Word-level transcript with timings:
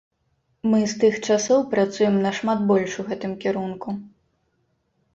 Мы 0.71 0.79
з 0.93 0.97
тых 1.03 1.19
часоў 1.27 1.59
працуем 1.75 2.19
нашмат 2.25 2.59
больш 2.75 2.91
у 3.05 3.09
гэтым 3.13 3.39
кірунку. 3.47 3.89